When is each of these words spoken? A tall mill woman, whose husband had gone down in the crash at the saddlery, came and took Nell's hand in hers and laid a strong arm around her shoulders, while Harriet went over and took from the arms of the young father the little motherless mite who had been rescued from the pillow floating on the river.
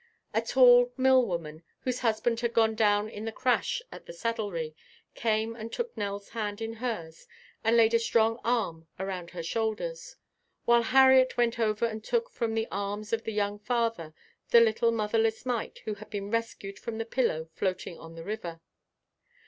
A 0.33 0.41
tall 0.41 0.91
mill 0.97 1.23
woman, 1.27 1.61
whose 1.81 1.99
husband 1.99 2.39
had 2.39 2.53
gone 2.55 2.73
down 2.73 3.07
in 3.07 3.25
the 3.25 3.31
crash 3.31 3.83
at 3.91 4.07
the 4.07 4.13
saddlery, 4.13 4.75
came 5.13 5.55
and 5.55 5.71
took 5.71 5.95
Nell's 5.95 6.29
hand 6.29 6.59
in 6.59 6.73
hers 6.73 7.27
and 7.63 7.77
laid 7.77 7.93
a 7.93 7.99
strong 7.99 8.39
arm 8.43 8.87
around 8.99 9.29
her 9.29 9.43
shoulders, 9.43 10.15
while 10.65 10.81
Harriet 10.81 11.37
went 11.37 11.59
over 11.59 11.85
and 11.85 12.03
took 12.03 12.31
from 12.31 12.55
the 12.55 12.67
arms 12.71 13.13
of 13.13 13.25
the 13.25 13.31
young 13.31 13.59
father 13.59 14.15
the 14.49 14.59
little 14.59 14.89
motherless 14.91 15.45
mite 15.45 15.81
who 15.85 15.93
had 15.93 16.09
been 16.09 16.31
rescued 16.31 16.79
from 16.79 16.97
the 16.97 17.05
pillow 17.05 17.47
floating 17.53 17.99
on 17.99 18.15
the 18.15 18.23
river. 18.23 18.59